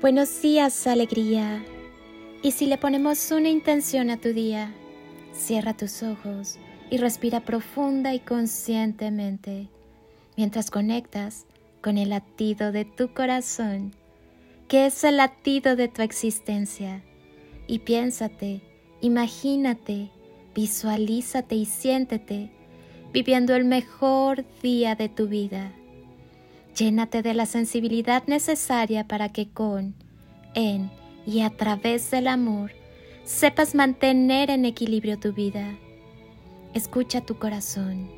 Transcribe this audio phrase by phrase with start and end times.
[0.00, 1.62] Buenos días, alegría.
[2.42, 4.72] Y si le ponemos una intención a tu día,
[5.34, 6.58] cierra tus ojos
[6.88, 9.68] y respira profunda y conscientemente
[10.38, 11.44] mientras conectas
[11.82, 13.94] con el latido de tu corazón,
[14.68, 17.02] que es el latido de tu existencia.
[17.66, 18.62] Y piénsate,
[19.02, 20.10] imagínate,
[20.54, 22.50] visualízate y siéntete
[23.12, 25.74] viviendo el mejor día de tu vida.
[26.76, 29.94] Llénate de la sensibilidad necesaria para que con,
[30.54, 30.90] en
[31.26, 32.72] y a través del amor
[33.24, 35.76] sepas mantener en equilibrio tu vida.
[36.74, 38.10] Escucha tu corazón,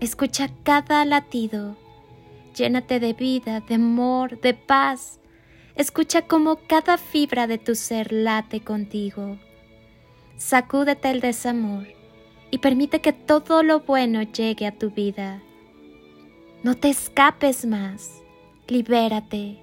[0.00, 1.76] escucha cada latido,
[2.54, 5.18] llénate de vida, de amor, de paz.
[5.74, 9.38] Escucha cómo cada fibra de tu ser late contigo.
[10.36, 11.86] Sacúdete el desamor
[12.50, 15.42] y permite que todo lo bueno llegue a tu vida.
[16.64, 18.20] No te escapes más.
[18.66, 19.58] Libérate.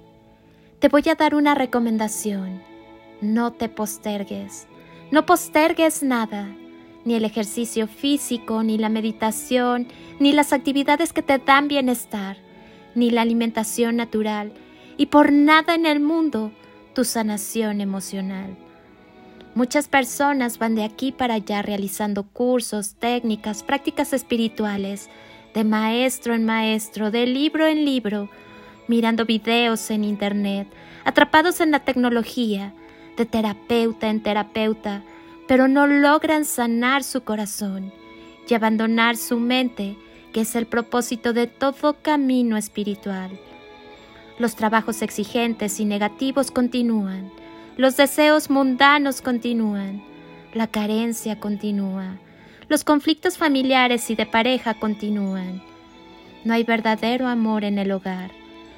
[0.78, 2.62] Te voy a dar una recomendación.
[3.20, 4.66] No te postergues.
[5.10, 6.48] No postergues nada.
[7.04, 12.38] Ni el ejercicio físico, ni la meditación, ni las actividades que te dan bienestar,
[12.94, 14.52] ni la alimentación natural,
[14.96, 16.50] y por nada en el mundo
[16.94, 18.56] tu sanación emocional.
[19.54, 25.08] Muchas personas van de aquí para allá realizando cursos, técnicas, prácticas espirituales,
[25.56, 28.28] de maestro en maestro, de libro en libro,
[28.88, 30.68] mirando videos en internet,
[31.02, 32.74] atrapados en la tecnología,
[33.16, 35.02] de terapeuta en terapeuta,
[35.48, 37.90] pero no logran sanar su corazón
[38.46, 39.96] y abandonar su mente,
[40.34, 43.30] que es el propósito de todo camino espiritual.
[44.38, 47.32] Los trabajos exigentes y negativos continúan,
[47.78, 50.02] los deseos mundanos continúan,
[50.52, 52.18] la carencia continúa,
[52.68, 55.62] los conflictos familiares y de pareja continúan.
[56.44, 58.30] No hay verdadero amor en el hogar.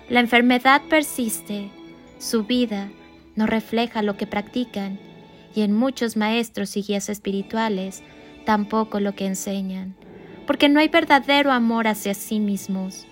[0.09, 1.71] La enfermedad persiste.
[2.19, 2.91] Su vida
[3.37, 4.99] no refleja lo que practican
[5.55, 8.03] y en muchos maestros y guías espirituales
[8.45, 9.95] tampoco lo que enseñan,
[10.47, 13.07] porque no hay verdadero amor hacia sí mismos.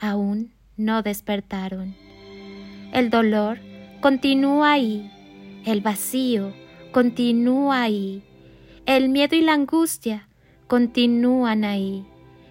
[0.00, 1.94] Aún no despertaron.
[2.92, 3.58] El dolor
[4.00, 5.10] continúa ahí,
[5.64, 6.52] el vacío
[6.92, 8.22] continúa ahí,
[8.96, 10.26] el miedo y la angustia
[10.66, 12.04] continúan ahí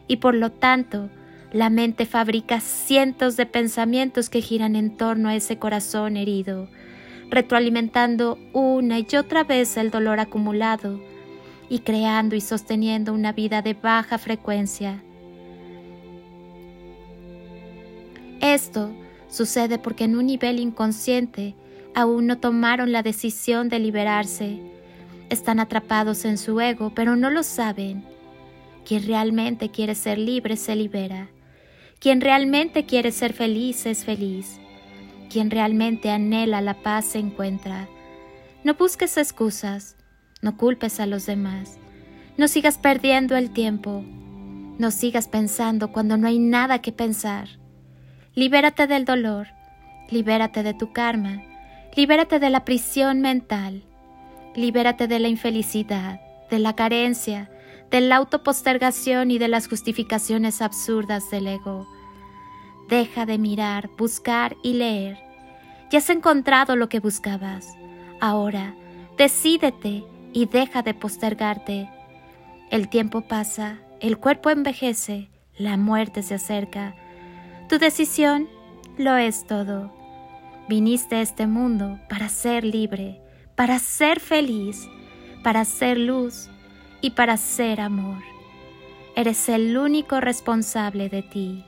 [0.07, 1.09] y por lo tanto
[1.51, 6.69] la mente fabrica cientos de pensamientos que giran en torno a ese corazón herido,
[7.29, 11.01] retroalimentando una y otra vez el dolor acumulado
[11.67, 15.03] y creando y sosteniendo una vida de baja frecuencia.
[18.39, 18.93] Esto
[19.27, 21.55] sucede porque en un nivel inconsciente
[21.93, 24.78] aún no tomaron la decisión de liberarse
[25.29, 28.03] están atrapados en su ego, pero no lo saben.
[28.85, 31.29] Quien realmente quiere ser libre se libera.
[31.99, 34.59] Quien realmente quiere ser feliz es feliz.
[35.29, 37.87] Quien realmente anhela la paz se encuentra.
[38.63, 39.95] No busques excusas,
[40.41, 41.77] no culpes a los demás,
[42.37, 44.03] no sigas perdiendo el tiempo,
[44.77, 47.47] no sigas pensando cuando no hay nada que pensar.
[48.35, 49.47] Libérate del dolor,
[50.09, 51.41] libérate de tu karma,
[51.95, 53.83] libérate de la prisión mental.
[54.55, 57.49] Libérate de la infelicidad, de la carencia,
[57.91, 61.87] de la autopostergación y de las justificaciones absurdas del ego.
[62.87, 65.17] Deja de mirar, buscar y leer.
[65.91, 67.75] Ya has encontrado lo que buscabas.
[68.19, 68.75] Ahora,
[69.17, 71.89] decídete y deja de postergarte.
[72.71, 76.95] El tiempo pasa, el cuerpo envejece, la muerte se acerca.
[77.67, 78.47] Tu decisión
[78.97, 79.91] lo es todo.
[80.67, 83.21] Viniste a este mundo para ser libre
[83.59, 84.87] para ser feliz,
[85.43, 86.49] para ser luz
[87.01, 88.23] y para ser amor.
[89.17, 91.65] Eres el único responsable de ti.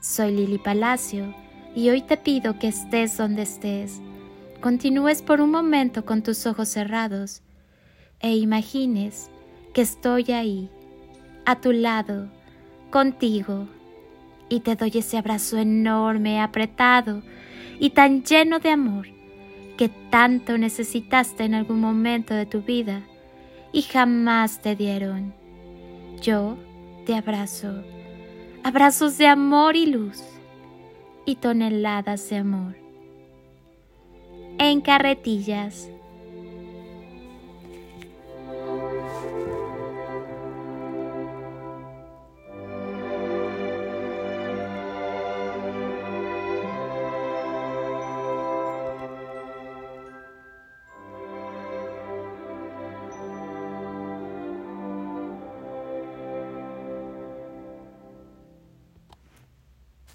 [0.00, 1.34] Soy Lili Palacio
[1.74, 4.00] y hoy te pido que estés donde estés,
[4.62, 7.42] continúes por un momento con tus ojos cerrados
[8.20, 9.30] e imagines
[9.74, 10.70] que estoy ahí,
[11.44, 12.30] a tu lado,
[12.88, 13.68] contigo,
[14.48, 17.22] y te doy ese abrazo enorme, apretado
[17.78, 19.17] y tan lleno de amor
[20.10, 23.02] tanto necesitaste en algún momento de tu vida
[23.72, 25.34] y jamás te dieron.
[26.22, 26.56] Yo
[27.06, 27.82] te abrazo,
[28.64, 30.22] abrazos de amor y luz
[31.24, 32.76] y toneladas de amor.
[34.58, 35.90] En carretillas